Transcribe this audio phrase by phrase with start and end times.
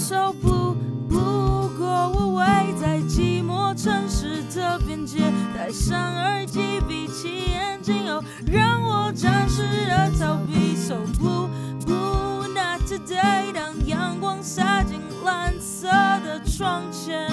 [0.00, 0.74] so blue。
[1.08, 2.44] 不过我围
[2.80, 10.74] 在寂寞城市的边界，戴上耳机，闭起眼睛，哦，让我暂时的逃避。
[10.74, 11.48] So blue
[11.84, 13.52] blue not today。
[13.52, 15.86] 当阳光洒进蓝色
[16.24, 17.28] 的窗前，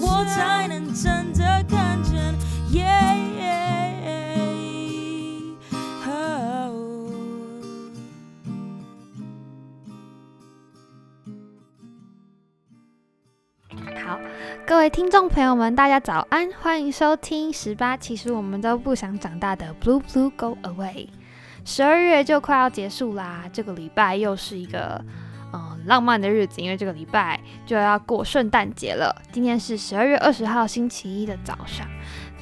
[0.00, 0.94] 我才能
[14.66, 17.96] 各位听众朋友们，大家早安，欢迎收听十八。
[17.96, 21.06] 其实我们都不想长大的 Blue Blue Go Away。
[21.64, 25.00] 十二月就快要结束啦，这个礼拜又是一个
[25.52, 29.14] 嗯浪漫的日子，因为这个礼拜就要过圣诞节了。
[29.30, 31.86] 今天是十二月二十号星期一的早上，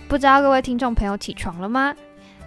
[0.09, 1.95] 不知道各位听众朋友起床了吗？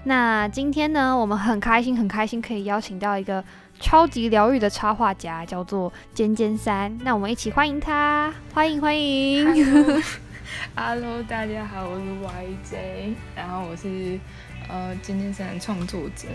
[0.05, 3.43] 那今天呢，我们很开心，很开心可以邀请到一个。
[3.79, 9.45] 超级疗愈的插画家叫做尖尖三，那我们一起欢迎他，欢迎欢迎。
[10.75, 14.19] Hello，大家好，我是 YJ，然后我是
[14.67, 16.27] 呃尖尖三的创作者。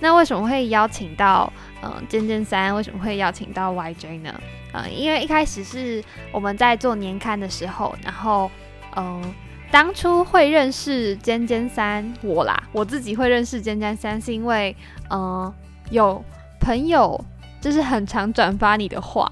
[0.00, 2.74] 那为什么会邀请到嗯尖尖三？
[2.74, 4.40] 为什么会邀请到 YJ 呢？
[4.72, 8.50] 呃，因为一开始是我们在做年刊的时候，然后
[8.96, 9.34] 嗯，
[9.70, 14.74] 当初会认识尖尖三我啦，我自己会认识尖尖三是因为
[15.10, 15.52] 嗯
[15.90, 16.24] 有。
[16.62, 17.22] 朋友
[17.60, 19.30] 就是很常转发你的话，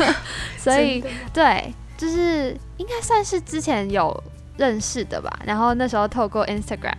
[0.58, 4.22] 所以对，就是应该算是之前有
[4.56, 5.30] 认识的吧。
[5.44, 6.96] 然后那时候透过 Instagram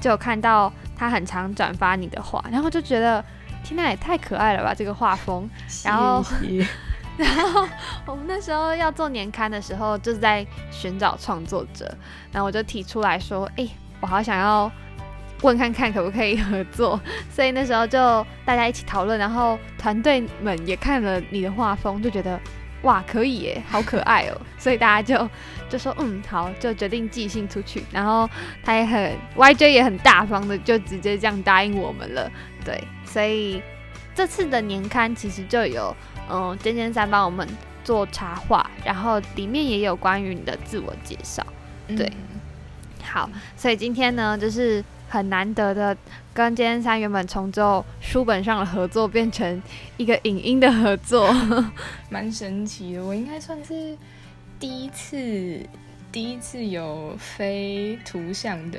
[0.00, 3.22] 就有看到他很常转发你的话，然后就觉得
[3.64, 5.50] 天呐，也太可爱了吧这个画风。
[5.84, 6.24] 然后，
[7.18, 7.66] 然后
[8.06, 11.92] 我们那时候要做年刊的时候，就是在寻找创作者，
[12.30, 13.68] 然后我就提出来说，哎，
[14.00, 14.70] 我好想要。
[15.46, 22.38] 问看看可不可以合作， 所以那时候就大家一起讨论，然后团队们也看了你的画风，就觉得
[22.82, 25.30] 哇可以耶，好可爱哦， 所以大家就
[25.68, 28.28] 就说嗯好，就决定寄信出去，然后
[28.64, 32.28] 他也很 YJ 也很大方的就直接这样答应我们了，
[32.64, 33.62] 对，所以
[34.16, 35.94] 这次的年刊其实就有
[36.28, 37.46] 嗯尖尖三帮我们
[37.84, 41.46] 做插画，然后里面也有关于你的自我介绍，
[41.86, 42.12] 对，
[43.04, 44.84] 好，所以今天呢就是。
[45.16, 45.96] 很难得的，
[46.34, 49.62] 跟尖三原本从就书本上的合作变成
[49.96, 51.32] 一个影音的合作，
[52.10, 53.02] 蛮神奇的。
[53.02, 53.96] 我应该算是
[54.60, 55.58] 第一次，
[56.12, 58.78] 第一次有非图像的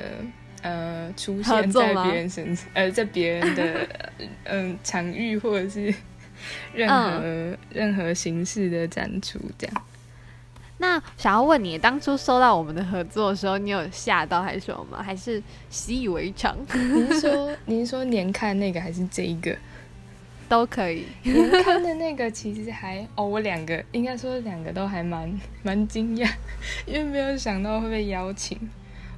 [0.61, 3.87] 呃出现在别人身上，呃，在别人的
[4.45, 5.93] 嗯场域或者是
[6.73, 9.83] 任何任何形式的展出这样。
[10.79, 15.01] 那想要问你，当初收到我们的合作的时候，你有吓到还是什么吗？
[15.01, 16.55] 还是习以为常？
[16.73, 19.57] 您说，您说年看那个还是这一个
[20.47, 21.05] 都可以。
[21.23, 26.31] 年看的那个其实还哦，我两个应该说两个都还蛮蛮惊讶，
[26.85, 28.57] 因为没有想到会被邀请。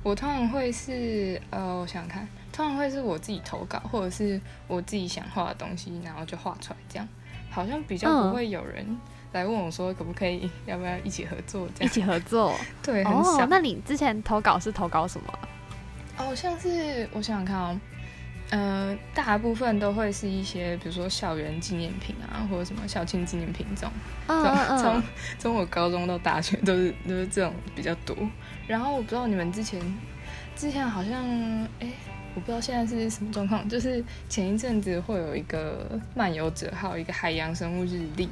[0.01, 7.05] 我通常会是呃，我想想看，通常会是我自己投稿，或者是我自己想画的东西，然后就画出来这样，
[7.59, 8.97] 好像比较不会有人。
[9.31, 11.67] 来问我说可不可以， 要不要一起合作？
[11.75, 13.45] 这样一起合作， 对，很少。
[13.45, 15.39] 那你之前投稿是投稿什么？
[16.17, 17.79] 哦，像是我想想看哦，
[18.49, 23.91] 呃，大部分都会是一些，比如说校园纪念品啊，或者什么校庆纪念品这种。
[24.25, 25.03] 从从
[25.37, 28.15] 从我高中到大学都是 都是这种比较多。
[28.67, 29.79] 然后我不知道你们之前
[30.55, 31.23] 之前好像，
[31.79, 31.87] 哎，
[32.39, 38.29] 我不知道现在是什么状况，就是前一阵子会有一个漫游者号，一个海洋生物日历。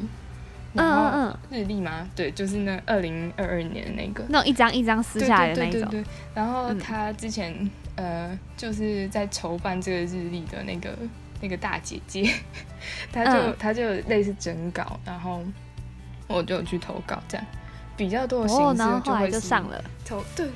[0.73, 2.07] 嗯嗯嗯，日历吗？
[2.15, 5.81] 对，就是那二零二二年的那个，那种一张一张撕下来的那种。
[5.89, 6.05] 对对对。
[6.33, 10.95] 然后他之前呃，就是在筹办这个日历的那个
[11.41, 12.31] 那个大姐姐，
[13.11, 15.43] 他就他就类似整稿，然后
[16.27, 17.45] 我就去投稿，这样
[17.97, 20.47] 比较多的形式就会就上了投对。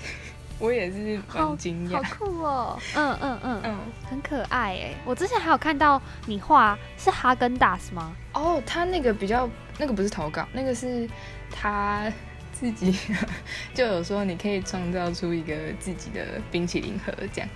[0.62, 2.80] 我也是很惊讶，好酷哦！
[2.96, 3.78] 嗯嗯嗯嗯，
[4.08, 4.94] 很可爱哎。
[5.04, 8.14] 我之前还有看到你画是哈根达斯吗？
[8.34, 9.50] 哦，他那个比较
[9.80, 11.10] 那个不是投稿，那个是
[11.50, 12.12] 他
[12.54, 12.96] 自己
[13.74, 17.50] 就有说你可以创造出一个自己的冰淇淋盒这样，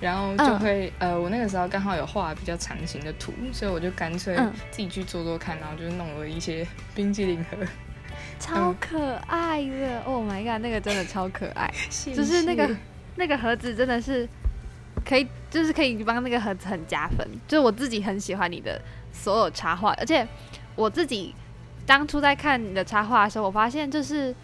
[0.00, 4.36] 然后就会呃，我那个时候刚好有画比较长形的图，所以我就干脆
[4.70, 6.64] 自己去做做看，然后就弄了一些
[6.94, 7.56] 冰淇淋盒。
[8.38, 11.72] 超可爱的，Oh my god，那个真的超可爱，
[12.14, 12.68] 就是那个
[13.16, 14.28] 那个盒子真的是
[15.04, 17.26] 可以，就是可以帮那个盒子很加分。
[17.46, 18.80] 就是我自己很喜欢你的
[19.12, 20.26] 所有插画，而且
[20.74, 21.34] 我自己
[21.86, 24.34] 当初在看你的插画的时候，我发现就是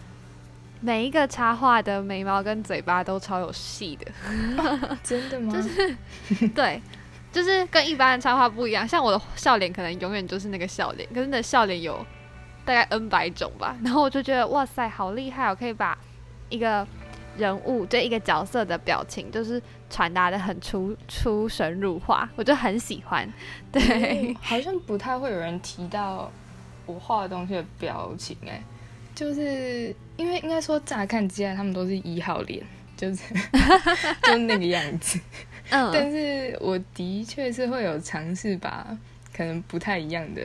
[0.79, 4.11] 每一个插画的眉毛跟嘴巴都超有戏的，
[5.03, 5.53] 真的吗？
[5.53, 6.81] 就是 对，
[7.31, 8.87] 就是跟一般的插画不一样。
[8.87, 12.05] 像我的笑脸可能永远就是那个笑脸，可是你的笑脸有。
[12.69, 13.75] 大概 N 百种吧。
[13.83, 15.47] 然后我就觉得哇塞，好厉害！
[15.49, 15.97] 我可以把
[16.49, 16.87] 一个
[17.35, 23.27] 人物这一个角色的表情，就是传达的很出出神入化，我就很喜欢。
[23.73, 26.31] 对，好像不太会有人提到
[26.85, 28.61] 我画的东西的表情，哎，
[29.15, 32.63] 就是因为应该说乍看之下，他们都是一号脸，
[32.95, 33.33] 就是
[34.21, 35.19] 就那个样子。
[35.71, 38.95] 嗯，但是我的确是会有尝试把
[39.35, 40.41] 可能不太一样的。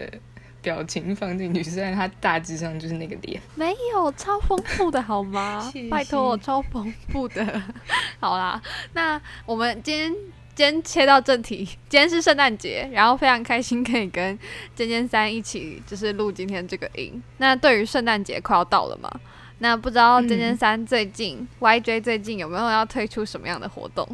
[0.65, 5.71] 表情放进去，虽然它大致上就是那个脸，没有超丰富的好吗？
[5.91, 7.63] 拜托我超丰富的。
[8.19, 8.61] 好啦，
[8.95, 10.13] 那我们今天
[10.55, 14.37] 今天切到正题，今天是圣诞节，然后非常开心可以跟
[14.75, 17.23] 尖尖三一起就是录今天这个音。
[17.37, 19.11] 那对于圣诞节快要到了嘛，
[19.59, 24.09] 那不知道尖尖三最近 YJ 最近有没有要推出什么样的活动？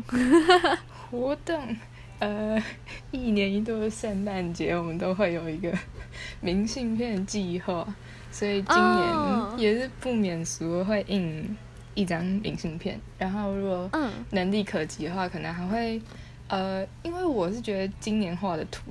[1.10, 1.76] 活动。
[2.20, 2.62] 呃，
[3.10, 5.72] 一年一度的圣诞节，我们都会有一个
[6.40, 7.86] 明信片计划，
[8.30, 11.56] 所以今年也是不免俗会印
[11.94, 13.00] 一张明信片。
[13.18, 13.90] 然后如果
[14.30, 16.00] 能力可及的话，可能还会
[16.48, 18.82] 呃，因为我是觉得今年画的图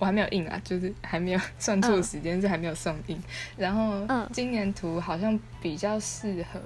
[0.00, 3.16] 我还没有印啊，就是还没有算错时间，是还没有送印。
[3.56, 6.60] 然后今年图好像比较适合，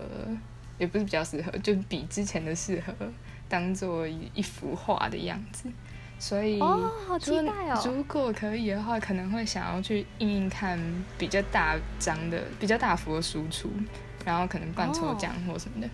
[0.79, 2.95] 也不是比较适合，就比之前的适合
[3.47, 5.69] 当做一一幅画的样子。
[6.19, 7.83] 所以，哦，好期待哦！
[7.85, 10.79] 如果可以的话，可能会想要去印印看
[11.17, 13.71] 比较大张的、比较大幅的输出，
[14.25, 15.89] 然后可能办抽奖或什么的。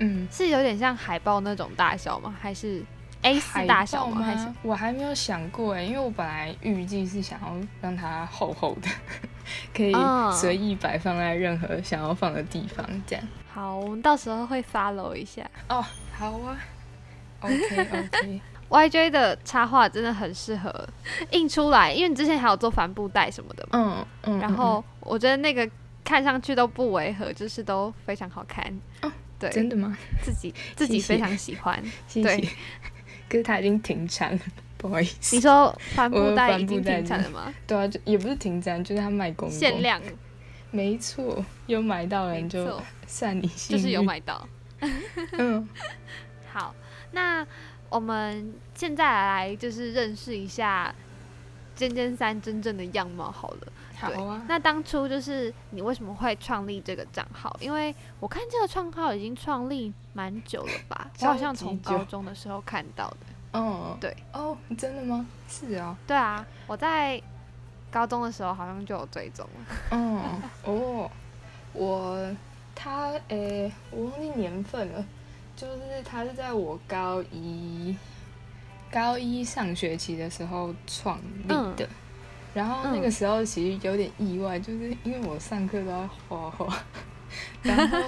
[0.00, 2.34] 嗯，是有点像海报那种大小吗？
[2.40, 2.84] 还是
[3.22, 4.22] A 四大小吗？
[4.22, 8.88] 还是我还没有想过哎，因为我本来预计是想要让它厚厚的，
[9.74, 9.94] 可以
[10.32, 13.24] 随意摆放在任何想要放的地方，这样。
[13.52, 15.42] 好，我们到时候会 follow 一下。
[15.68, 16.58] 哦，好啊。
[17.40, 18.40] OK OK。
[18.70, 20.72] YJ 的插画真的很适合
[21.32, 23.70] 印出来，因为你之前还有做帆布袋什么的嘛。
[23.72, 24.38] 嗯嗯。
[24.38, 25.68] 然后我觉得那个
[26.04, 28.64] 看上去都不违和，就是都非常好看。
[29.02, 29.98] 哦，对，真的吗？
[30.22, 31.82] 自己 自己非常喜欢。
[32.06, 32.48] 谢谢。
[33.28, 34.40] 可是它已经停产了，
[34.76, 35.34] 不好意思。
[35.34, 37.52] 你说帆布袋已经停产了吗？
[37.66, 39.50] 对啊，就也不是停产，就是它卖光。
[39.50, 40.00] 限量。
[40.70, 43.82] 没错，有买到人就算你幸运。
[43.82, 44.48] 就是有买到。
[45.32, 45.68] 嗯。
[46.52, 46.72] 好，
[47.10, 47.44] 那。
[47.90, 50.94] 我们现在来就是认识一下
[51.74, 53.72] 尖尖三真正的样貌好了。
[53.98, 54.42] 好啊。
[54.48, 57.54] 那当初就是你为什么会创立这个账号？
[57.60, 61.10] 因为我看这个账号已经创立蛮久了吧？
[61.20, 63.16] 我好像从高中的时候看到的。
[63.52, 64.16] 嗯，对。
[64.32, 65.26] 哦，真的吗？
[65.48, 65.96] 是啊。
[66.06, 67.20] 对啊，我在
[67.90, 69.76] 高中的时候好像就有追踪了。
[69.90, 71.10] 嗯，哦，
[71.72, 72.36] 我
[72.74, 75.04] 他诶，我忘记年份了。
[75.60, 77.94] 就是他是在我高一
[78.90, 81.86] 高一上学期的时候创立的，
[82.54, 86.82] 然后那个时候其实有点意外，就是因为我上课都要画画，
[87.62, 87.98] 然后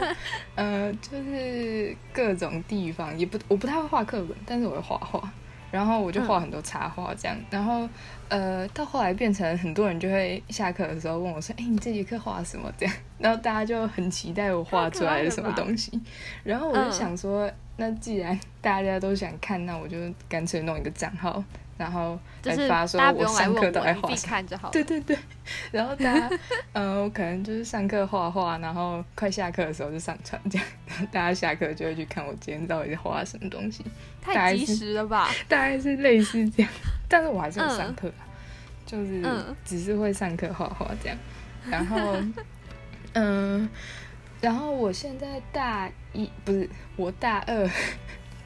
[0.54, 5.30] 呃，就是各种地方也不我不太会画课本，但是我会画画。
[5.72, 7.88] 然后我就画很多插画这样，然后
[8.28, 15.98] 呃，到后来变成很多人就会下课的时候问我说：“哎，你这节课画什么？”这样，然后大家就很期待我画出来的什么东西。
[16.44, 19.96] 然后我就想说，那既然大家都想看，那我就
[20.28, 21.42] 干脆弄一个账号。
[21.78, 24.08] 然后来发说，我上课都在画？
[24.70, 25.18] 对对对。
[25.70, 26.30] 然后大家，
[26.72, 30.66] 呃，可能就是上课画画，然后快下课的时候就上传这样，
[31.10, 33.84] 大家下课就会去看我今天到底在画什么东西。
[34.20, 35.28] 太及时了吧？
[35.48, 36.72] 大概是类似这样，
[37.08, 38.12] 但是我还是有上课，
[38.86, 39.24] 就是
[39.64, 41.18] 只是会上课画画这样。
[41.68, 42.16] 然后，
[43.14, 43.68] 嗯，
[44.40, 47.68] 然后我现在大一不是我大二。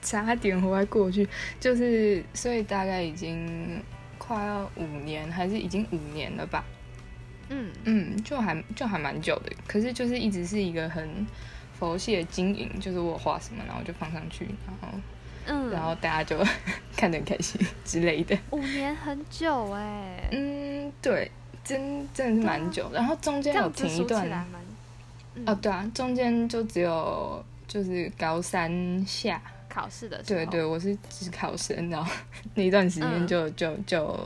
[0.06, 3.82] 差点活过去，就是所以大概已经
[4.18, 6.64] 快要五年，还是已经五年了吧？
[7.48, 9.50] 嗯嗯，就还就还蛮久的。
[9.66, 11.26] 可是就是一直是一个很
[11.76, 14.98] 佛系的经营，就是我画什么，然后就放上去，然后
[15.46, 16.38] 嗯，然后大家就
[16.96, 18.38] 看得很开心之类的。
[18.50, 20.28] 五年很久哎。
[20.30, 21.30] 嗯，对，
[21.64, 22.88] 真真的是蛮久。
[22.92, 24.46] 然后中间有停一段，
[25.46, 29.40] 哦，对啊，中间就只有就是高三下。
[29.76, 32.10] 考试的时候对对，我是只考生，然后
[32.54, 34.18] 那一段时间就就就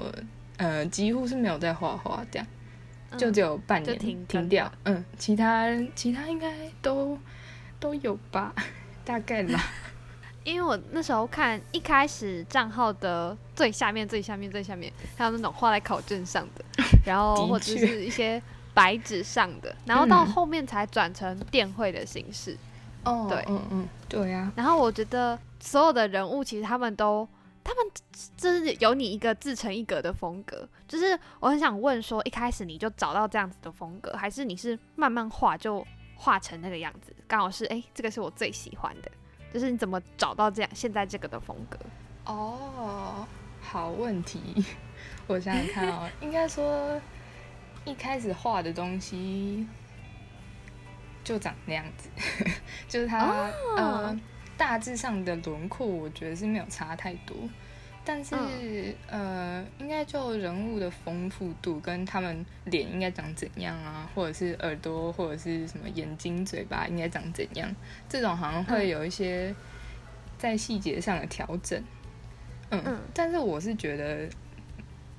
[0.59, 2.47] 呃，几乎是没有在画画，这样
[3.19, 4.71] 就只有半年停掉。
[4.85, 5.67] 嗯，其他
[5.97, 7.19] 其他应该都
[7.81, 8.55] 都有吧，
[9.05, 9.61] 大概吧。
[10.45, 16.65] 因为我那时候看一开始账号的最下面、最下面、最下面，还有那种画在考卷上的，
[17.05, 18.41] 然后或者是一些
[18.73, 22.57] 白纸上的，然后到后面才转成电绘的形式。
[23.05, 24.53] 哦，对，嗯嗯，对呀。
[24.57, 27.27] 然后我觉得所有的人物其实他们都，
[27.65, 27.93] 他他们
[28.37, 30.69] 就是有你一个自成一格的风格。
[30.89, 37.15] 就是我很想问说，一开始你就找到这样子的风格，还是你是慢慢画就画成那个样子？
[37.29, 39.11] 刚好是哎，这个是我最喜欢的。
[39.55, 41.79] 就是你怎么找到这样现在这个的风格？
[42.25, 43.25] 哦，
[43.61, 44.65] 好问题，
[45.29, 47.01] 我想想看哦，应该说
[47.85, 49.65] 一开始画的东西
[51.25, 52.09] 就长那样子，
[52.89, 54.19] 就是它呃
[54.57, 57.37] 大致上的轮廓，我觉得是没有差太多。
[58.03, 58.35] 但是，
[59.07, 67.73] 呃，应该就人物的丰富度跟他们脸应该长怎样啊，或者是耳朵或者是什么眼睛、嘴巴应该长怎样，
[68.09, 69.55] 这种好像会有一些
[70.39, 71.81] 在细节上的调整。
[72.71, 74.29] 嗯，但是我是觉得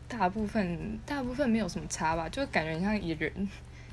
[0.08, 3.48] 大部分大部分没有什么差吧，就感觉像一人，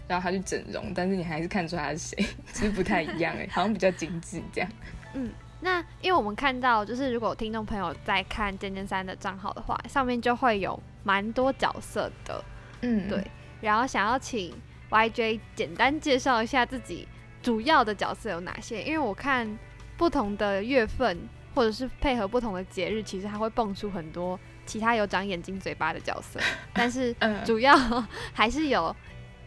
[0.08, 2.16] 然后他去整容，但是你还是看出他是谁，
[2.52, 4.70] 其实不太一样哎，好像比较精致这样。
[5.14, 5.30] 嗯。
[5.60, 12.44] 那因为我们看到，就是如果听众朋友在看尖尖三的账号的话，上面就会有蛮多角色的，
[12.82, 13.24] 嗯，对。
[13.60, 14.54] 然后想要请
[14.88, 17.08] YJ 简单介绍一下自己
[17.42, 19.58] 主要的角色有哪些，因为我看
[19.96, 21.18] 不同的月份
[21.56, 26.38] 或者是配合不同的节日，其实它会蹦出很多其他有长眼睛、嘴巴的角色，
[26.72, 27.12] 但是
[27.44, 27.76] 主要
[28.32, 28.94] 还是有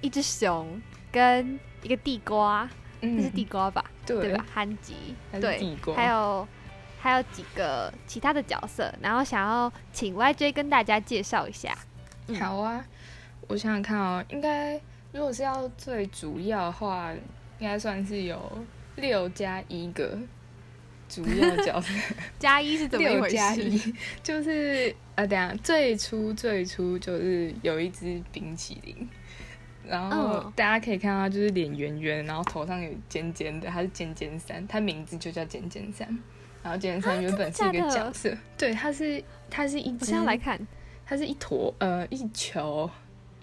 [0.01, 0.81] 一只熊
[1.11, 2.69] 跟一个地瓜。
[3.03, 3.83] 那是地瓜吧？
[4.05, 4.45] 对吧？
[4.53, 4.93] 憨吉，
[5.31, 6.47] 对，还有
[6.99, 11.75] 还有几个其他的角色，然后想要请 YJ 跟大家介绍一下。
[12.39, 12.85] 好啊，
[13.47, 14.79] 我想想看哦，应该
[15.11, 17.11] 如果是要最主要的话，
[17.57, 18.39] 应该算是有
[18.97, 20.15] 六加一个
[21.09, 21.91] 主要角色。
[22.37, 23.93] 加一是怎么一回事？
[24.21, 29.09] 就是呃，等下最初最初就是有一只冰淇淋。
[29.91, 36.07] 然后大家可以看到，就是脸圆圆，然后头上有尖尖的，他是尖尖三，他名字就叫尖尖三。
[36.63, 40.57] 然后尖尖三原本是一个角色，对，他是他是一只，现在来看，
[41.05, 42.89] 它是一坨呃一球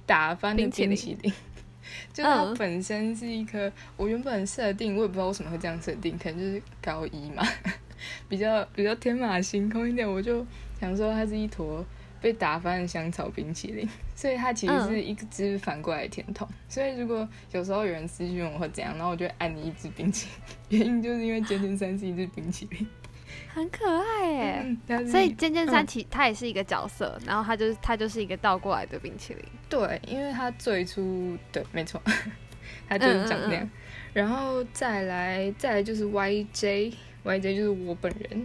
[0.07, 1.31] 打翻的冰淇淋，
[2.15, 3.71] 就它本身是一颗。
[3.99, 7.47] 我原本设定，我也不知道为什么会这样设定，可能就是高一嘛，
[8.27, 10.47] 比较比较天马行空一点，我就
[10.81, 11.85] 想说它是一坨。
[12.21, 16.49] 被打翻的香草冰淇淋， 所以它其实是一只反过来的甜筒。
[16.69, 20.29] 所以如果有时候有人私讯我或怎样，然后我就爱你一只冰淇
[20.69, 22.87] 淋，原因就是因为尖尖三是一只冰淇淋，
[23.55, 24.77] 很可爱耶。
[25.07, 29.43] 所以尖尖三其它也是一个角色，然后它就是它就是一个倒过来的冰淇淋。
[29.69, 32.03] 对，因为它最初对，没错，
[32.89, 33.71] 它就是长那样。
[34.13, 38.45] 然后再来再来就是 YJ，YJ 就是我本人。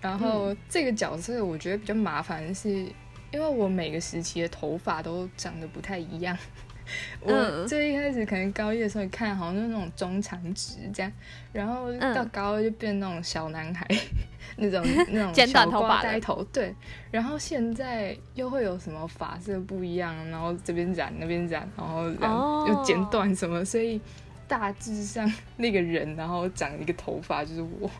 [0.00, 2.86] 然后这个角色我觉得比较麻烦是。
[3.32, 6.36] 因为我每个时期的头发都长得不太一样，
[7.20, 11.10] 我最一开始可能高一的时候看好像是那种中长直这样，
[11.52, 13.86] 然后到高二就变那种小男孩
[14.56, 16.74] 那种 那种剪短头发呆头，对，
[17.10, 22.04] 然后现在又会有什么发色不一样，然后这边染那边染，然后
[22.68, 23.98] 又剪短什么，所以
[24.46, 27.90] 大致上那个人然后长一个头发就是我，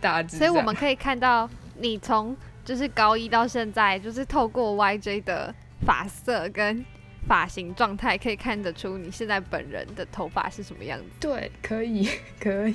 [0.00, 2.36] 大致，所以我们可以看到你从。
[2.64, 5.54] 就是高一到现在，就是透过 YJ 的
[5.84, 6.84] 发色跟
[7.28, 11.04] 发型状态，可以看得出你现在本人的头发是什么样子。
[11.20, 12.08] 对，可以，
[12.40, 12.74] 可以。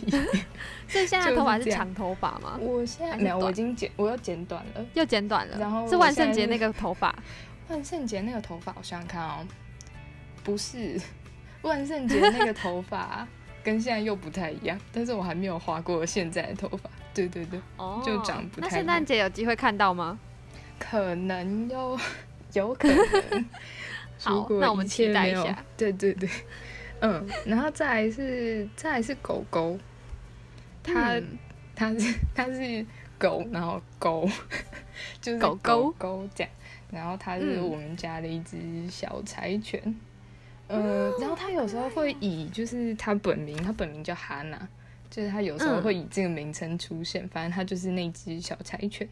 [0.88, 2.58] 所以现在 头发是长头发吗？
[2.60, 5.58] 我现在没有，我已经剪，我又剪短了，又剪短了。
[5.60, 7.14] 然后是万圣节那个头发。
[7.70, 9.46] 万圣节那个头发，我想想看哦，
[10.44, 11.00] 不是
[11.62, 13.28] 万圣节那个头发，
[13.64, 14.80] 跟现在又不太一样。
[14.92, 16.90] 但是我还没有画过现在的头发。
[17.14, 17.60] 对对对，
[18.04, 18.68] 就长不太。
[18.68, 20.20] 那圣诞节有机会看到吗？
[20.78, 22.00] 可能哟，
[22.54, 23.46] 有可能。
[24.22, 25.64] 好，那我们期待一下。
[25.78, 26.30] 对对对，
[27.02, 29.78] 嗯，然后再来是再来是狗狗，
[30.84, 31.20] 它
[31.76, 32.86] 它是 它是
[33.18, 34.28] 狗，然后狗
[35.22, 36.52] 就是狗狗狗这样，
[36.92, 38.58] 然后它是我们家的一只
[38.90, 39.82] 小柴犬，
[40.68, 44.68] 呃，然后它有时候会以就是它本名，它本名叫哈娜。
[45.10, 49.08] 就是它有时候会以这个名称出现，反正它就是那只小柴犬，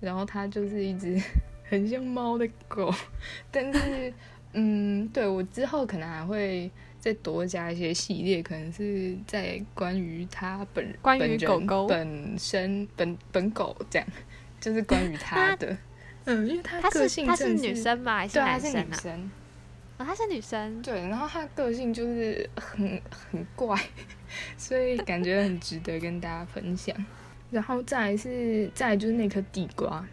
[0.00, 1.20] 然后它就是一只
[1.68, 2.92] 很像猫的狗，
[3.50, 4.12] 但是，
[4.52, 11.86] 嗯，对我之后可能还会再多加一些系列，可能是在关于它本关于狗狗。
[11.86, 14.08] 本身本本狗这样，
[14.60, 15.76] 就是关于它的，
[16.24, 18.16] 嗯，因为它个性它是女生嘛？
[18.16, 19.30] 还是男生啊？
[19.98, 20.80] 哦，她是女生。
[20.80, 23.00] 对，然后她个性就是很
[23.30, 23.76] 很怪，
[24.56, 26.94] 所以感觉很值得跟大家分享。
[27.50, 30.04] 然后再是再就是那颗地瓜，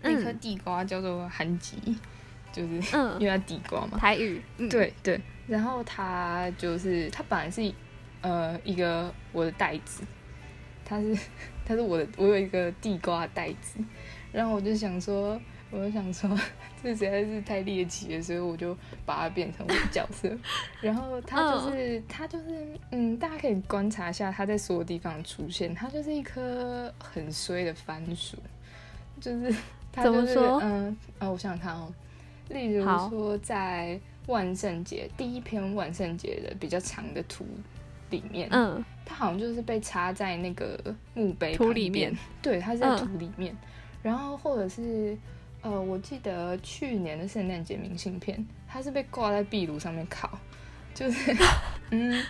[0.00, 1.76] 那颗地瓜叫做韩吉，
[2.52, 4.40] 就是 因为它地瓜嘛，台语。
[4.70, 7.72] 对对，然后它就是它本来是
[8.20, 10.02] 呃一个我的袋子，
[10.84, 11.18] 它是
[11.66, 13.80] 它是我的我有一个地瓜袋子。
[14.32, 16.30] 然后我就想说，我就想说，
[16.82, 20.30] 这实在是太猎奇了，所以我就把它变成我的角色。
[20.80, 28.36] 然后它就是它就是嗯，大家可以观察一下它在所有地方出现，它就是一颗很衰的番薯，
[29.20, 29.54] 就是
[29.92, 31.92] 它就是嗯哦，我想想看哦，
[32.48, 37.44] 例如说在万圣节第一篇万圣节的比较长的图。
[38.08, 40.78] 里面，嗯，它好像就是被插在那个
[41.14, 43.52] 墓碑土里面，对，它是在土里面。
[44.00, 45.18] 然后或者是，
[45.66, 50.38] 呃，我记得去年的圣诞节明信片，它是被挂在壁炉上面烤，
[50.94, 51.36] 就是，
[51.90, 52.22] 嗯，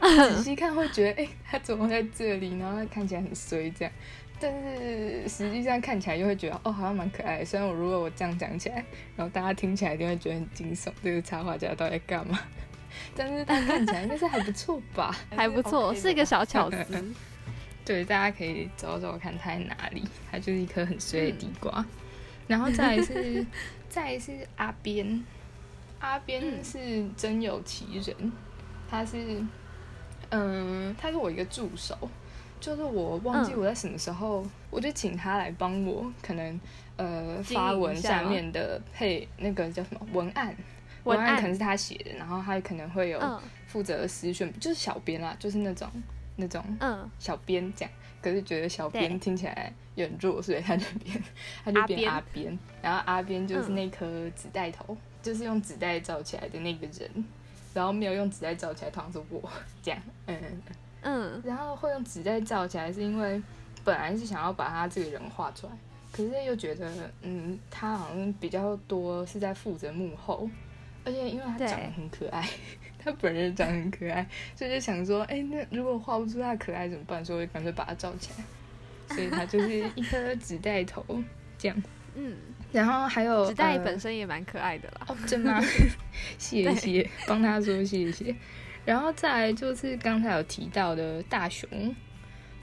[0.00, 2.58] 仔细看会觉得，哎，它怎么在这里？
[2.58, 3.94] 然后它看起来很衰这样，
[4.38, 7.42] 但是实际上看起来又会觉得，哦，好像蛮可爱。
[7.42, 8.84] 虽然我如果我这样讲起来，
[9.16, 12.38] 然后大家听起来一定会觉得很惊悚，这个插画家到底在干嘛？
[13.16, 15.16] 但是它看起来应该是还不错吧？
[15.34, 17.04] 还不错，是一个小巧思。
[17.82, 20.04] 对，大家可以找找看它在哪里。
[20.30, 21.82] 它就是一颗很碎的地瓜。
[22.46, 23.44] 然后再是，
[23.88, 25.24] 再是阿边，
[26.00, 28.32] 阿边是真有其人。
[28.90, 29.42] 他是，
[30.30, 31.96] 嗯，他是我一个助手。
[32.60, 36.60] 就是我忘记我在什么时候，我就请他来帮我，可能
[36.96, 40.54] 呃发文下面的配那个叫什么文案。
[41.02, 45.86] 文案可能是他写的，然后他可能会有负责私讯，就是小编啦，就是那种
[46.36, 47.10] 那种嗯。
[47.18, 47.90] 小编这样。
[48.22, 51.22] 可是觉得小编听起来有点弱，所以他就变
[51.62, 57.24] 他就变阿边，然后阿边就是那颗纸袋头，就是用纸袋罩起来的那个人，
[57.74, 59.42] 然后没有用纸袋罩起来，通常是我
[59.82, 60.00] 这样。
[60.26, 60.38] 嗯
[61.02, 63.42] 嗯，然后会用纸袋罩起来，是因为
[63.84, 65.72] 本来是想要把他这个人画出来，
[66.10, 70.48] 可是又觉得嗯，他好像比较多是在负责幕后。
[71.04, 72.48] 而且因为他长得很可爱，
[73.04, 77.22] 他本人长得很可爱，所以就想说，哎，那如果画不出他可爱怎么办？
[77.24, 78.44] 所以我干脆把它罩起来。
[79.14, 81.04] 所以他就是一颗纸袋头
[81.58, 81.82] 这样。
[82.16, 82.34] 嗯，
[82.72, 85.06] 然后还有纸袋本身也蛮可爱的啦。
[85.08, 85.60] 哦，真吗？
[86.38, 88.34] 谢谢，帮他说谢谢。
[88.86, 91.68] 然后再来就是刚才有提到的大熊，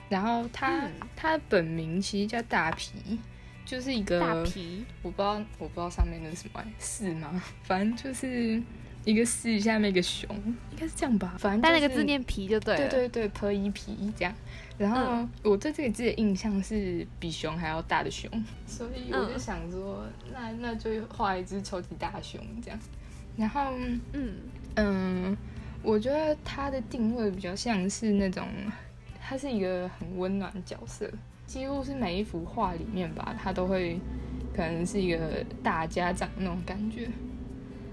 [0.08, 0.82] 然后他
[1.14, 3.20] 他本名其实叫大皮。
[3.64, 7.40] 就是一个大皮，我不知道，我不知道上面那是什么，四吗？
[7.62, 8.60] 反正就是
[9.04, 11.34] 一个四下面一个熊，应该是这样吧。
[11.38, 12.88] 反正但那个字念皮就对了。
[12.88, 14.34] 对对对，皮一皮这样。
[14.78, 18.30] 然后我对这个字的印象是比熊还要大的熊，
[18.66, 22.78] 所以我就想说，那那就画一只超级大熊这样。
[23.36, 23.72] 然后
[24.12, 24.34] 嗯
[24.76, 25.36] 嗯，
[25.82, 28.46] 我觉得它的定位比较像是那种，
[29.20, 31.10] 它是一个很温暖的角色。
[31.44, 34.00] 几乎是每一幅画里面吧，它都会
[34.54, 37.08] 可能是一个大家长那种感觉，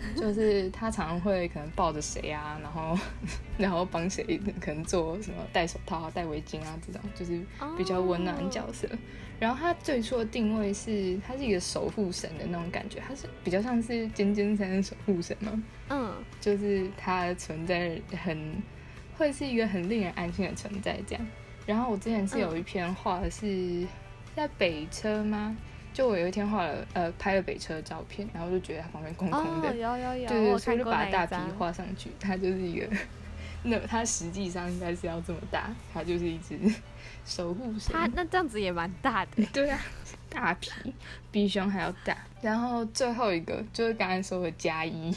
[0.16, 2.98] 就是他常常会可能抱着谁啊，然后
[3.58, 7.42] 然后帮谁可能做什么戴手套啊、戴围巾啊这种，就是
[7.78, 8.88] 比较温暖的角色。
[9.40, 15.64] 然后他最初的定位是，他是一个守护神的那种感觉，他是比较像是尖尖山的守护神嘛。
[15.88, 18.62] 嗯，就是他存在很
[19.18, 21.26] 会是一个很令人安心的存在这样。
[21.66, 23.88] 然后我之前是有一篇画的是
[24.36, 25.56] 在北车吗？
[25.94, 32.12] 就我有一天画了呃拍了北车的照片，然后就觉得它旁边空空的，有有有，对对，所以就把大皮画上去。
[32.20, 32.88] 它就是一个，
[33.64, 36.58] 那它实际上应该是要这么大，它就是一只
[37.26, 37.92] 守护神。
[37.94, 39.44] 它那这样子也蛮大的。
[39.52, 39.80] 对啊，
[40.30, 40.94] 大皮
[41.32, 42.18] 比熊还要大。
[42.42, 45.14] 然后最后一个就是刚才说的加一。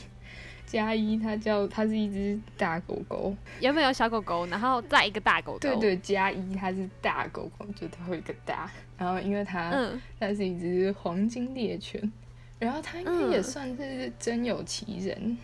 [0.72, 4.46] 加一，它叫它是一只大狗狗，原本有小狗狗？
[4.46, 5.58] 然后再一个大狗狗。
[5.58, 8.70] 对对，加一它是大狗狗，就它会一个大。
[8.96, 12.00] 然后因为它，嗯，它是一只黄金猎犬，
[12.58, 15.36] 然后它应该也算是真有其人，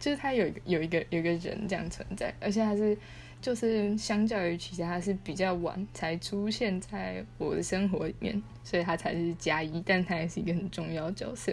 [0.00, 2.96] 就是它有有一个有一个人这样存在，而且它是
[3.42, 11.52] 就是相较于其他是比较晚才出现在我的生活里面，所以它才是加一，但它也是一个很重要的角色。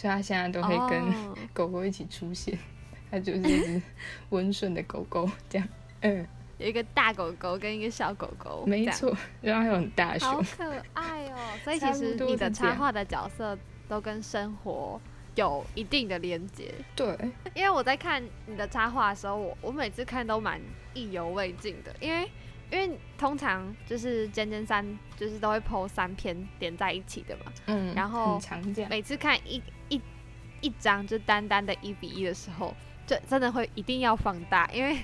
[0.00, 1.12] 所以它现在都会跟
[1.52, 2.58] 狗狗一起出现，
[3.10, 3.82] 它就是一只
[4.30, 5.68] 温顺的狗狗，这样。
[6.00, 11.36] 嗯，有一个大狗狗跟一个小狗狗，没错，然后还有很大熊，好可爱哦。
[11.62, 14.98] 所以其实你的插画的角色都跟生活
[15.34, 16.72] 有一定的连接。
[16.96, 17.14] 对，
[17.52, 20.58] 因为我在看你的插画的时候，我我每次看都蛮
[20.94, 22.26] 意犹未尽的，因为。
[22.72, 24.86] 因为通常就是尖尖三，
[25.16, 27.52] 就是都会 PO 三篇连在一起的嘛。
[27.66, 27.92] 嗯。
[27.96, 28.40] 然后
[28.88, 29.60] 每次看一
[30.60, 32.74] 一一张就单单的一比一的时候，
[33.06, 34.98] 就真的会一定要放大，因为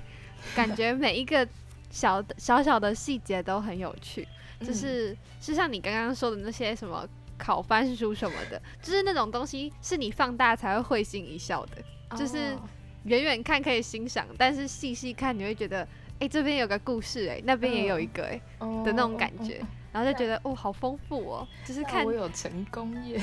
[0.55, 1.47] 感觉每一个
[1.91, 4.27] 小小小的细节都很有趣。
[4.61, 12.17] 就是是像你刚刚说的那些什么烤番薯什么的，就是那种东西是你放大才会会心一笑的。
[12.17, 12.57] 就是
[13.05, 15.87] 远远看可以欣赏，但是细细看你会觉得。
[16.19, 23.19] 哎，这边有个故事，哎，那边也有一个，哎的那种感觉，然然后就觉得哦，好丰富哦，就是看我有成功耶。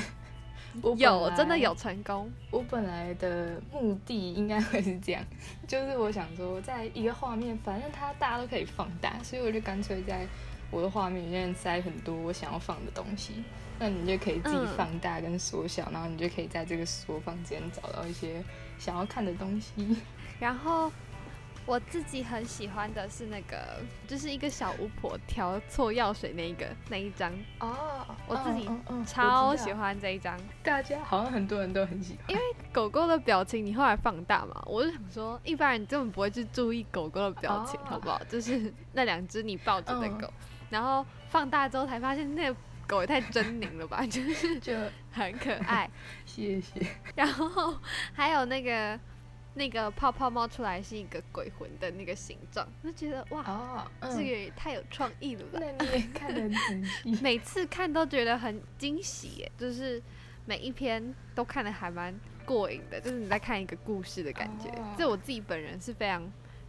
[0.96, 2.30] 有真的有成功。
[2.50, 5.24] 我本来的目的应该会是这样，
[5.68, 10.26] 就是我想说，在一个画面，反正它大家都可以放大，所以我就干脆在
[10.70, 13.44] 我的画面里面塞很多我想要放的东西。
[13.78, 18.42] 那你就可以自己放大跟缩小，然后你就可以在这个缩放间找到一些
[18.78, 19.96] 想要看的东西。
[20.38, 20.90] 然后。
[21.66, 27.32] 我自己很喜欢的是那个，就是一个小巫婆调错药水那一个那一张。
[27.60, 28.68] 哦，我自己
[29.06, 31.02] 超喜欢这一张，大家。
[31.02, 38.22] 好像很多人都很喜欢，因为狗狗的表情你后来放大嘛，我就想说，一般人根本不会去注意狗狗的表情，好不好？
[38.24, 40.30] 就是那两只你抱着的狗，
[40.68, 44.74] 然后放大之后才发现那个狗也太狰狞了吧， 就是就
[45.10, 45.88] 很可爱，
[46.26, 46.86] 谢谢。
[47.14, 47.74] 然后
[48.12, 49.00] 还有那个。
[49.56, 55.60] 那个泡泡冒出来是一个鬼魂的那个形状，就觉得哇，这个也太有创意了吧！
[55.60, 60.02] 那你也看得很仔细， 每次看都觉得很惊喜耶，就是
[60.44, 62.12] 每一篇都看的还蛮
[62.44, 64.68] 过瘾的，就是你在看一个故事的感觉。
[64.98, 66.22] 这我自己本人是非常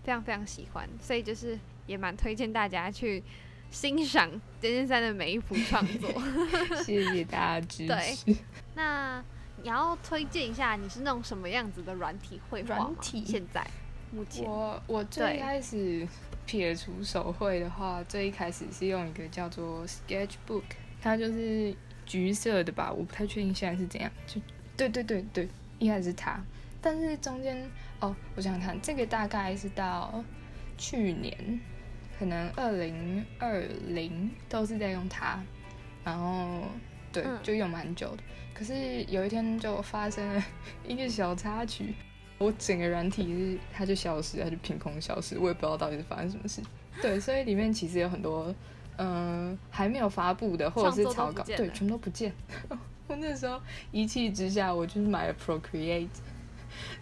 [0.03, 3.23] 非常非常喜欢，所以就是也蛮推荐大家去
[3.71, 4.29] 欣赏
[4.61, 6.09] 尖尖三的每一幅创作。
[6.85, 8.35] 谢谢大家支持。
[8.75, 9.23] 那。
[9.65, 13.25] 你要推荐一下，你是那种什么样子的软体绘画软体？
[13.25, 13.65] 现在
[14.11, 14.45] 目前。
[14.45, 16.07] 我我最开始
[16.45, 20.61] 撇除手绘的话，最一开始是用一个叫做 Sketchbook，
[21.01, 21.75] 它就是
[22.05, 24.11] 橘色的吧，我不太确定现在是怎样。
[24.27, 24.39] 就
[24.77, 25.49] 对对对对，
[25.79, 26.39] 一开始是它，
[26.79, 27.67] 但是中间
[27.99, 30.23] 哦，我想想看，这个大概是到
[30.77, 31.59] 去年，
[32.19, 35.41] 可能二零二零都是在用它，
[36.03, 36.61] 然后。
[37.23, 38.23] 对，就用蛮久的。
[38.53, 40.43] 可是有一天就发生了
[40.87, 41.93] 一个小插曲，
[42.37, 46.61] 我整个软体是它就消失，它就凭空消失，我也不知道到底是发生什么事。
[47.01, 48.53] 对，所以里面其实有很多
[48.97, 52.31] 嗯还没有发布的，或者是草稿，对，全都不见。
[53.07, 56.07] 我那时候一气之下，我就是买了 Procreate，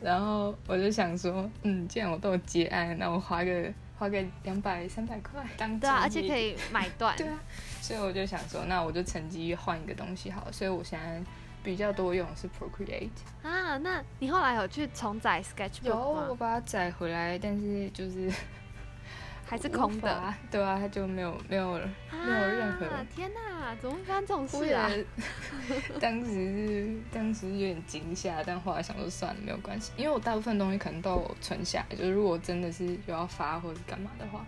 [0.01, 7.15] 然后我就想说，嗯，既然我都有结案，那我花个花个两百三百块当对啊，而且可以买断。
[7.17, 7.39] 对啊。
[7.81, 10.51] 所以我就想说，那我就趁机换一个东西好。
[10.51, 11.21] 所以我现在
[11.63, 13.09] 比较多用的是 Procreate
[13.41, 13.77] 啊。
[13.77, 15.97] 那你后来有去重载 Sketchbook 有，
[16.29, 18.31] 我把它载回来，但是就是
[19.53, 20.33] 还是空的。
[20.49, 21.73] 对啊，它就没有没有
[22.11, 22.87] 没有任何。
[23.15, 24.89] 天哪，怎么会发生这种事啊？
[26.01, 34.43] 当时是当时有点惊吓，但后来想说算了，没有关系，因为我大部分东西可能都有存下来，就是如果真的是有要发或者干嘛的话，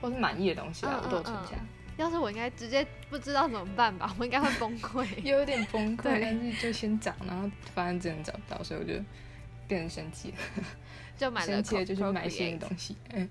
[0.00, 1.52] 或是满意的东西啊，我都有存下。
[1.96, 6.18] 要是我应该直接不知道怎么办吧，我应该会崩溃， 有点崩溃。
[6.20, 8.94] 但是就先找，然后发现真的找不到，所以我就
[9.68, 10.36] 变成生气了，
[11.16, 11.46] 就买了。
[11.46, 12.96] 生气了就去买新的东西。
[13.12, 13.28] 嗯，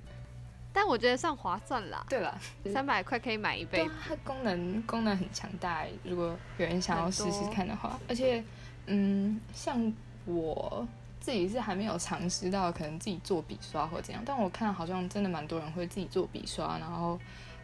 [0.79, 2.05] 但我觉得算划算啦。
[2.07, 2.39] 对了，
[2.71, 3.89] 三百块可以买一杯。
[4.07, 7.99] 它功能功能很强大，如果有人想要试试看的话。
[8.07, 8.43] 而且，
[8.85, 9.91] 嗯，像
[10.25, 10.87] 我
[11.19, 17.19] 自己是还没有尝试到可能自己做笔刷或怎样，但我看好像真的蛮多人会自己做笔刷，然后。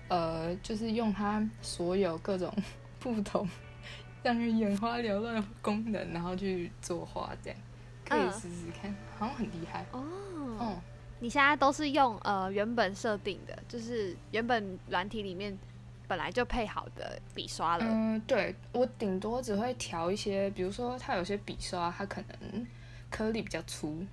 [0.10, 2.54] 呃，就是用它所有各种
[3.00, 3.48] 不同
[4.22, 7.60] 让人眼花缭乱的功能，然后去作画，这样
[8.06, 10.04] 可以试试看，好像很厉害哦。
[10.60, 10.82] 嗯，
[11.24, 15.58] 你现在都是用呃原本设定的，就是原本软体里面
[16.06, 17.86] 本来就配好的笔刷了。
[17.88, 22.68] 嗯，对我顶多只会调一些，比如说它有些笔刷，它可能
[23.10, 24.06] 颗粒比较粗。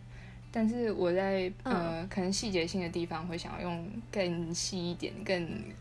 [0.52, 5.34] 但是我在呃，可能细节性的地方会想要用更细一点、更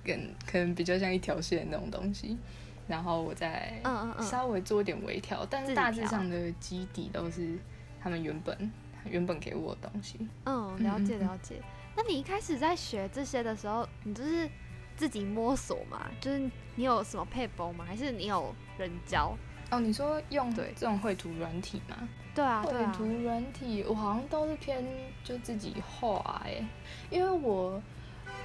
[0.03, 2.35] 更可能比较像一条线那种东西，
[2.87, 3.79] 然后我再
[4.19, 7.55] 稍微做一点微调，但是大致上的基底都是
[8.01, 8.71] 他们原本
[9.05, 10.27] 原本给我的东西。
[10.45, 11.61] 嗯，了解了解。
[11.95, 14.49] 那你一开始在学这些的时候，你就是
[14.95, 16.07] 自己摸索嘛？
[16.21, 16.39] 就是
[16.75, 17.85] 你有什么配包吗？
[17.85, 19.35] 还是你有人教？
[19.71, 21.95] 哦，你说用对这种绘图软体吗？
[22.33, 24.85] 对啊，绘图软体我好像都是偏
[25.23, 26.63] 就自己画哎，
[27.09, 27.81] 因为我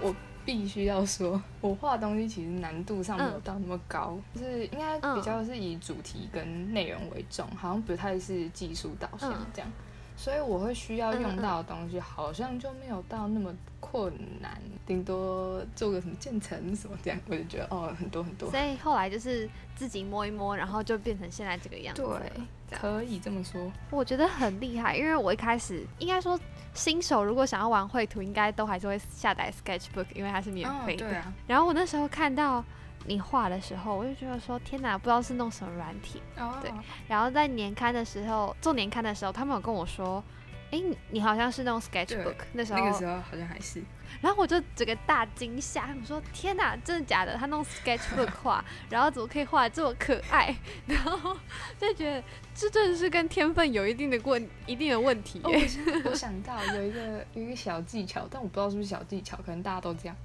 [0.01, 0.15] 我
[0.45, 9.71] 必须要说， 我画东西其实难度上没有到那么高，就是应该比较是以主题跟内容为重，好像不太是技术导向这样。
[10.17, 18.51] 所以我会需要用到的东西，好像就没有到那么困难，顶多做个什么建成什么这样，我就觉得哦，很多很多。
[18.51, 22.03] 所以后来就是自己摸一摸，然后就变成现在这个样子。
[22.03, 23.71] 对，可以这么说。
[23.91, 26.39] 我觉得很厉害，因为我一开始应该说
[26.73, 31.07] 新手如果想要玩绘图，应该都还是会下载 Sketchbook，因为它是免费的。
[31.47, 32.65] 然后我那时候看到。
[33.07, 36.23] 你画的时候，我就觉得说天哪，不知道是弄什么软体。
[36.63, 36.73] 对，
[37.09, 40.23] 然后在年刊的时候做年刊的时候，他们有跟我说，
[40.71, 43.83] 哎，你好像是那种 sketchbook，那时候那个时候好像还是。
[44.21, 47.37] 然后我就整个大惊吓，我说天哪，真的假的？
[47.37, 50.55] 他弄 sketchbook 画， 然后怎么可以画这么可爱？
[50.87, 51.37] 然后
[51.79, 52.23] 就觉得
[52.55, 55.41] 这真的是跟天分有一定的问一定的问题。
[56.05, 60.17] 我想到有一个有一个小技巧，但我不知道是不是小技巧，可能大家都这样。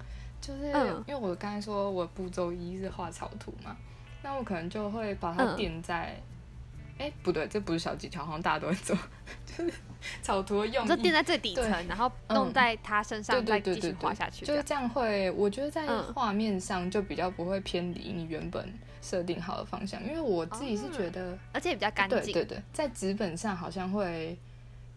[0.41, 0.67] 就是
[1.07, 3.75] 因为我刚才说我步骤一是画草图嘛，
[4.23, 6.15] 那我可能就会把它垫在。
[6.97, 8.93] 哎，不对，这不是小技巧，好像大家都会做，
[9.47, 9.73] 就是
[10.21, 18.69] 草图用，就垫在最底层，然后弄在它身上，再继续画下去，就是这样会，我觉得在画面上就比较不会偏离你原本
[19.01, 24.37] 设定好的方向，因为我自己是觉得，而且比较干净，对对对，在纸本上好像会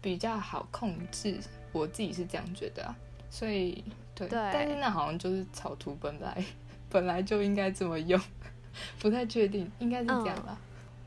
[0.01, 1.39] 比较好控制，
[1.71, 2.93] 我自己是这样觉得啊，
[3.29, 3.81] 所以
[4.15, 6.43] 对，但是那好像就是草图本来
[6.89, 8.19] 本来就应该这么用，
[8.99, 10.57] 不太确定，应该是这样吧。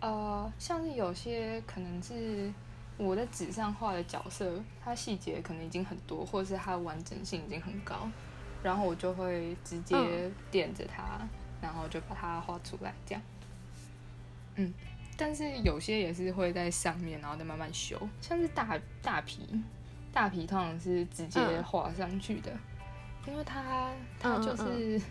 [0.00, 2.52] 呃，像是有些可能是
[2.96, 4.52] 我在纸上画的角色，
[4.84, 8.08] 它细节可能已经很多，或者是它的完整性已经很高，
[8.62, 9.96] 然后我就会直接
[10.50, 11.20] 点着它，
[11.62, 13.22] 然后就把它画出来，这样。
[14.56, 14.72] 嗯，
[15.16, 19.48] 但是有些也是会在上面，然后再慢慢修，像是大大皮，
[20.12, 22.50] 大皮通常是直接画上去的，
[23.26, 25.00] 因为它它就是。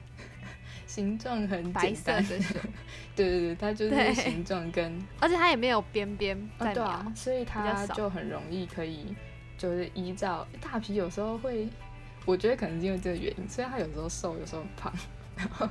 [0.87, 2.23] 形状很白色的，
[3.15, 9.13] 对对对，它就是形状跟， 而且它也没有边边在描，所以它就很容易可以，
[9.57, 11.67] 就是依照大皮有时候会，
[12.23, 14.93] 我觉得可能是因为这个原因，所以它有时候瘦，有时候胖，
[15.35, 15.67] 然 后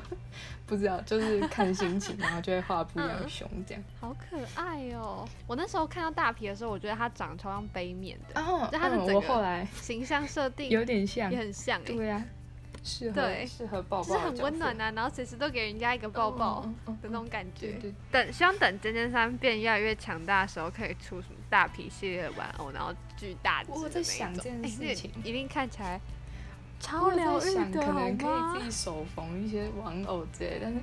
[0.66, 3.82] 不知道就是看心情，然后就会画不一样的 熊这样。
[4.00, 5.28] 好可爱哦！
[5.46, 8.34] 我那时候看到大皮的时候，我觉得它长得超像杯面的，
[8.70, 12.24] 就它的整个形象设定有点像，也很像，对呀。
[12.86, 17.80] 适合适合抱抱，是很温暖啊，然后随时都给人家一个抱抱的那种感觉。
[18.12, 24.68] 等希望等尖尖三变越来越强大的时候，可以出什么大皮系列玩偶，然后巨大只的那种。
[24.68, 25.98] 事情，一定看起来
[26.80, 30.80] 超疗愈的，可能可以自己手缝一些玩偶之类，但是，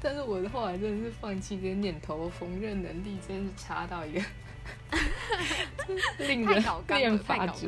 [0.00, 4.20] 但是我后来真的是放弃这些念头，缝纫能力真是差到一个。
[6.18, 7.66] 令人变法值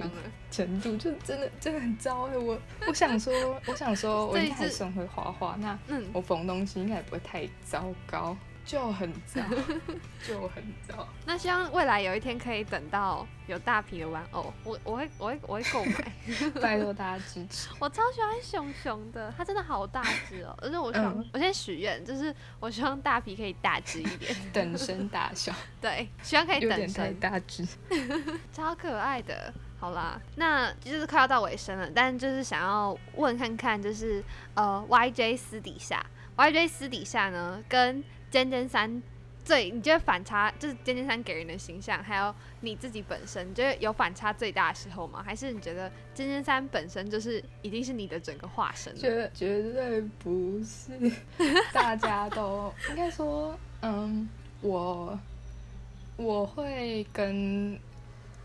[0.50, 2.36] 程度，就真的真的很糟哎！
[2.36, 3.32] 我我想说，
[3.66, 5.78] 我想说， 我一开始会画画，那
[6.12, 8.36] 我缝东西应该也不会太糟糕。
[8.70, 9.40] 就很糟，
[10.24, 11.08] 就很糟。
[11.26, 16.12] 那希望未来有一天可以等到有大皮的玩偶，我我会我会我会购买，
[16.62, 17.68] 拜托大家支持。
[17.80, 20.56] 我超喜欢熊熊的，它真的好大只哦！
[20.62, 25.52] 而且我想，我现在许愿就是我希望大皮可以大只一点，等身大小。
[25.80, 27.66] 对，希望可以等身大只，
[28.52, 29.52] 超可爱的。
[29.80, 34.22] 好啦，那就是快要到尾声了，但就是想要问看看，就是
[34.54, 36.06] 呃，YJ 私底下
[36.36, 38.04] ，YJ 私底下呢跟。
[38.30, 39.02] 尖尖三
[39.44, 45.22] 最你觉得反差就是尖尖三给人的形象，还有你自己本身，觉得有反差最大的时候吗？
[45.22, 48.94] 还是你觉得尖尖三本身就是已经是你的整个化身？
[48.96, 50.92] 绝绝对不是，
[51.72, 54.28] 大家都应该说，嗯，
[54.60, 55.18] 我
[56.16, 57.78] 我会跟。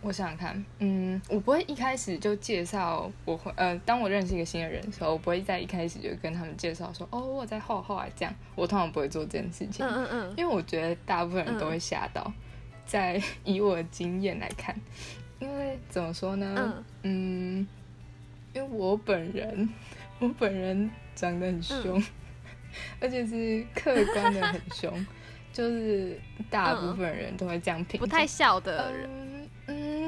[0.06, 12.32] 我想想看，嗯，我不会一开始就介绍，我会，呃，当我认识一个新的人的时候，我不会在一开始就跟他们介绍说，哦，我在画画这样，我通常不会做这件事情，嗯嗯嗯，因为我觉得大部分人都会吓到，
[12.86, 14.80] 在以我的经验来看，
[15.40, 17.68] 因为怎么说呢，嗯，
[18.54, 19.68] 因为我本人，
[20.20, 22.04] 我本人长得很凶，
[23.02, 25.06] 而且是客观的很凶，
[25.52, 29.25] 就是大部分人都会这样评，不太笑的人。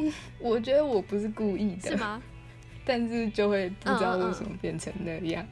[0.07, 2.21] 嗯， 我觉得我不是故意的，是吗？
[2.85, 5.45] 但是就会不知道为什么变成那样。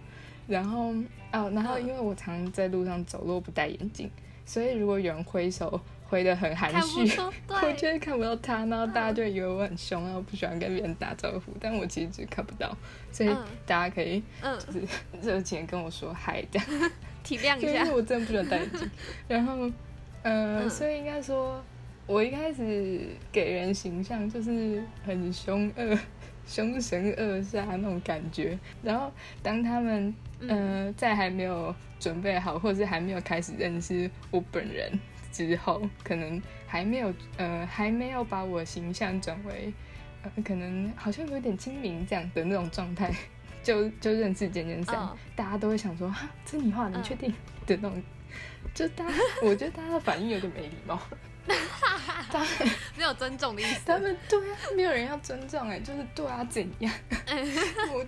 [0.48, 0.94] 然后
[1.34, 4.10] 哦，然后因为我常在路上走路不戴眼镜，
[4.46, 7.02] 所以如果有人挥手挥的很含蓄，
[7.50, 11.52] 我就会看不到他，然后大家就以为我很凶，然后不喜欢跟别人打招呼。
[11.60, 12.78] 但我其实只看不到，
[13.12, 13.30] 所以
[13.66, 14.22] 大家可以
[14.66, 14.82] 就是
[15.22, 16.68] 热情跟我说嗨，这样
[17.24, 17.84] 体谅一下。
[17.84, 18.92] 因为我真的不喜欢戴眼镜。
[19.28, 19.70] 然后，
[20.22, 21.62] 呃，所以应该说。
[22.08, 25.98] 我一开始给人形象就是很凶恶、
[26.46, 30.14] 凶神恶煞那种感觉，然后当他们
[30.48, 34.92] 呃在还没有准备好，或者是还没有开始认识我本人
[35.32, 39.74] 之后，可能还没有呃还没有把我形象转为
[40.22, 43.12] 呃可能好像有点精明这样的那种状态，
[43.64, 47.34] 就就认识简简三，大家都会想说哈，这你画，你确定？
[47.66, 48.04] 的那种，
[48.76, 51.02] 就大家我觉得大家的反应有点没礼貌。
[52.32, 52.48] 他们
[52.98, 53.82] 没有尊重的意思。
[53.86, 56.92] 他们对啊，没有人要尊重哎，就是对啊，怎样？
[57.94, 58.06] 我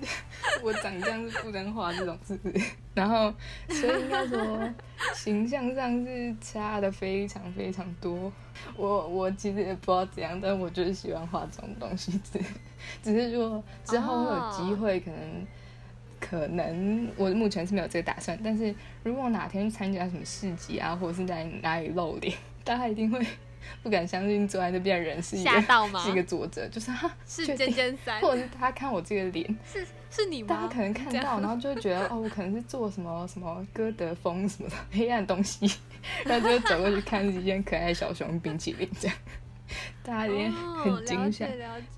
[0.64, 2.66] 我长相是不能画这种，是不是？
[2.94, 3.34] 然后
[3.70, 4.74] 所以应该说
[5.14, 8.32] 形象上是差的非常非常多。
[8.76, 12.40] 我我其实也不知道怎样，但我就是喜欢画这种东西，只
[13.04, 15.48] 只是说之后会有机会，可能
[16.20, 18.38] 可能我目前是没有这个打算。
[18.44, 23.24] 但是如果哪天参加什么市集啊，或者是在哪里露脸，大家一定会。
[23.84, 25.51] 不敢相信坐在那边的人是一个
[25.99, 30.47] 是一个作者，就是他是尖尖三，或者是他看我这个脸 是是你吗？
[30.49, 35.69] 大家可能看到，然后就会觉得 哦，我可能是做什么什么歌德风什么的黑暗东西，
[36.23, 39.17] 然后就走过去看是一件可爱小熊冰淇淋这样，
[40.03, 41.47] 大家也很惊吓，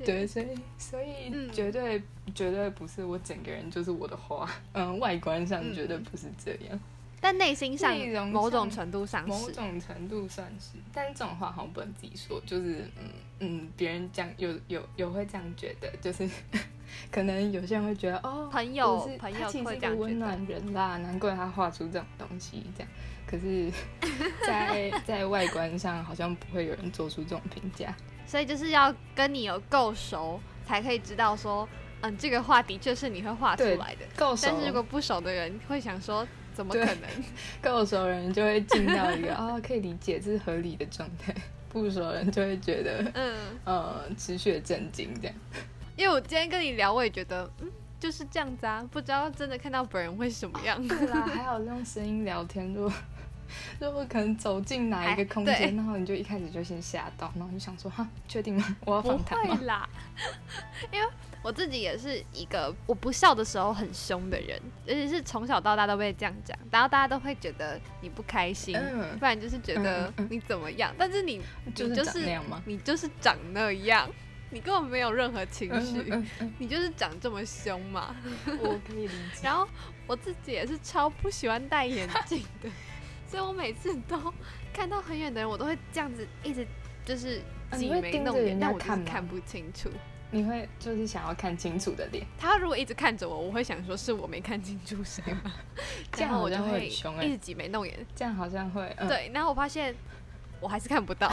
[0.03, 2.01] 对，所以所以绝对
[2.33, 6.79] 绝对不是我整个人就是我的花，嗯，外观上绝对不是这样。
[7.21, 7.95] 但内心上
[8.29, 16.29] 某种程度上，某种程度算是，但是这种话好像不能自己说，就是嗯嗯，别人讲有有有会这样觉得，就是
[17.11, 22.89] 可能有些人会觉得哦，朋友朋友其实温暖人啦，难怪他画出这种东西这样，
[23.27, 23.71] 可是，
[24.47, 27.93] 在在外观上好像不会有人做出这种评价，
[28.25, 31.67] 所以就是要跟你有够熟，才可以知道说，
[32.01, 34.47] 嗯，这个画的确是你会画出来的，够熟。
[34.47, 36.25] 但是如果不熟的人会想说。
[36.59, 37.09] 怎么可能？
[37.63, 41.33] 够熟人就会进到一个啊， 可以理解，这是合理的状态。
[41.69, 45.35] 不熟人就会觉得，嗯呃，持续的震惊这样。
[45.95, 48.85] 因为我今天跟你聊，我也觉得，嗯，就是这样子啊。
[48.91, 50.85] 不知道真的看到本人会什么样。
[50.85, 52.93] 对啦，还有用声音聊天，如果
[53.79, 58.75] 如果可能走进哪一个空间，然后你就一开始就先吓到，然后就想说，哈，确定吗？
[58.85, 59.57] 我要访谈吗？
[59.63, 59.89] 啦，
[60.91, 61.07] 因为。
[61.41, 68.77] 我自己也是一个我不笑的时候很凶的人，而且是从小到大都被这样讲，然后大家都会觉得你不开心，
[69.17, 70.93] 不然就是觉得你怎么样。
[70.97, 74.09] 但是你你就是你就是长那样，
[74.49, 76.13] 你根本没有任何情绪，
[76.57, 78.13] 你就是长这么凶嘛。
[78.45, 79.39] 我可以理解。
[79.41, 79.65] 然后
[80.07, 82.69] 我自己也是超不喜欢戴眼镜的，
[83.25, 84.33] 所以我每次都
[84.73, 86.67] 看到很远的人，我都会这样子一直
[87.05, 89.89] 就是挤眉弄眼，但我就是看不清楚。
[90.31, 95.51] 你会就是想要看清楚的脸，他如果一直看着我，我会想说是我没看清楚谁吗？
[96.13, 99.31] 这样我就会一直挤眉弄眼，这样好像会对。
[99.33, 99.93] 然后我发现
[100.59, 101.27] 我还是看不到，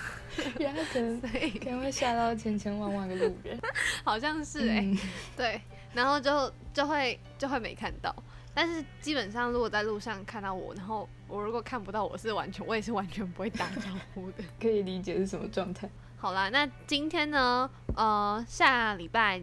[0.58, 1.20] 然后可能
[1.60, 3.60] 可能会吓到千千万万个路人，
[4.04, 4.88] 好像是哎，
[5.36, 5.60] 对，
[5.92, 8.14] 然后就就会就会没看到。
[8.52, 13.82] 但是基本上如果在路上看到我，然后我如果看不到，我是完全我也是完全不会打招
[14.14, 15.88] 呼的，可以理解是什么状态。
[16.20, 17.68] 好啦，那今天呢？
[17.96, 19.40] 呃，下礼拜，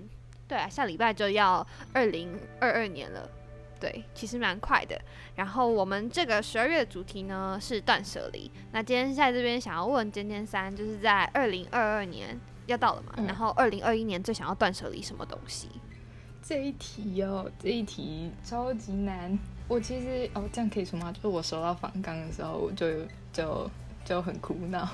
[0.47, 3.27] 对啊，下礼拜就要二零二二年了，
[3.79, 4.95] 对，其实蛮快的。
[5.35, 8.51] 然后我们这个十二月的主题呢是断舍离。
[8.71, 13.13] 那今天在这边想要问尖尖三，就是在二零二二年要到了嘛？
[13.25, 15.67] 然后二零二一年最想要断舍离什么东西？
[16.43, 19.35] 这一题哦，这一题超级难。
[19.67, 21.11] 我其实哦，这样可以说吗？
[21.11, 22.87] 就是我收到访纲的时候，我就
[23.33, 23.69] 就
[24.05, 24.87] 就很苦恼。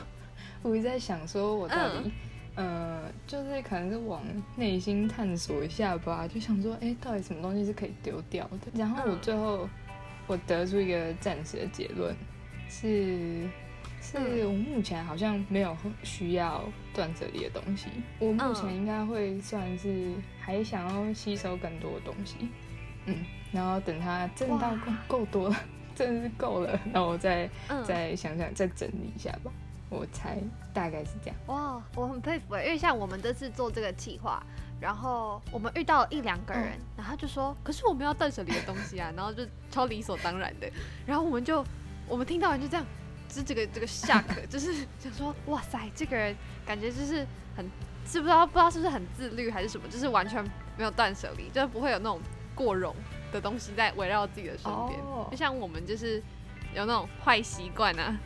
[0.63, 2.11] 我一直在想，说我到底，
[2.55, 4.23] 呃，就是可能是往
[4.55, 8.71] 内心探索一下吧，就想说，哎，到底什么东西是可以丢掉的？
[8.73, 9.67] 然后我最后
[10.25, 12.15] 我得出一个暂时的结论，
[12.69, 13.47] 是，
[14.01, 17.87] 是我目前好像没有需要断舍离的东西。
[18.19, 22.35] 我目前应该会算是还想要吸收更多的东西，
[23.05, 23.17] 嗯，
[23.51, 24.73] 然后等它挣到
[25.07, 25.55] 够够多了，
[25.93, 27.49] 真的是够了，那我再
[27.85, 29.51] 再想想，再整理一下吧。
[29.93, 30.37] 我猜
[30.73, 31.35] 大概是这样。
[31.47, 34.41] 哇，我很佩服哎，因为像我们这次做这个计划，
[34.79, 40.69] 然后我们遇到一两个人，然后就说，可是我们要断舍离的东西啊， 然后就超理所当然的，
[41.05, 41.63] 然后我们就
[42.07, 42.85] 我们听到完就这样，
[43.29, 47.25] 是这个这个下 课，就是想说，哇塞，这个人感觉就是
[47.55, 47.69] 很
[48.05, 50.43] 知不知道不知道是不是很自律还是什么，就是完全
[50.77, 52.19] 没有断舍离，就是不会有那种
[52.55, 52.95] 过容
[53.31, 56.21] 的东西在围绕自己的身边，就像我们就是
[56.73, 58.17] 有那种坏习惯啊。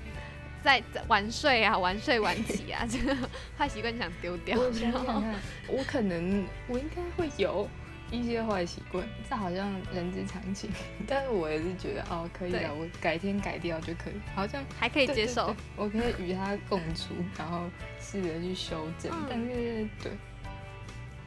[0.64, 3.16] 在晚睡啊，晚睡晚起啊， 这个
[3.58, 4.60] 坏习惯想丢掉。
[4.60, 5.36] 我想想看，
[5.68, 7.70] 我可能我应该会有
[8.12, 10.70] 一些坏习惯，这好像人之常情。
[11.08, 15.56] 但是我也是觉得哦，可以的，我改天改掉就可以，好像还可以接受。
[15.76, 17.64] 我可以与他共处，然后
[18.00, 19.12] 试着去修正。
[19.30, 20.12] 但是对，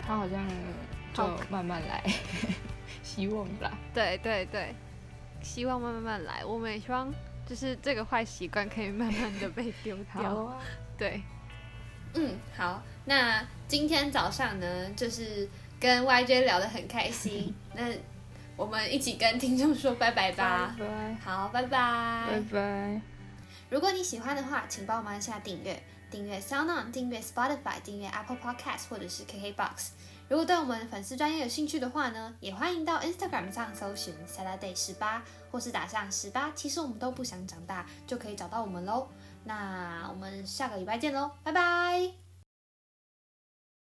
[0.07, 0.47] 他好像
[1.15, 2.03] 就慢慢来，
[3.03, 3.73] 希望啦。
[3.95, 4.75] 对对对，
[5.41, 6.45] 希望慢慢慢来。
[6.45, 7.11] 我们也希望。
[7.51, 10.57] 就是这个坏习惯可以慢慢的被丢掉，啊
[10.97, 11.21] 对，
[12.15, 15.49] 嗯，好，那今天早上呢，就是
[15.81, 17.83] 跟 YJ 聊得很开心， 那
[18.57, 23.01] 我们一起跟听众说拜拜吧，拜拜，好，拜拜，拜拜。
[23.69, 25.83] 如果你喜欢的话，请帮忙按下订阅。
[26.09, 29.91] 订阅 SoundOn，订阅 Spotify，订阅 Apple Podcast 或者是 KKBox。
[30.31, 39.09] 如果对我们粉丝专业有兴趣的话呢，也欢迎到 Instagram 上搜寻 Saturday 十八，或是打上十八，其实我们都不想长大，就可以找到我们喽。
[39.43, 42.20] 那我们下个礼拜见喽，拜拜。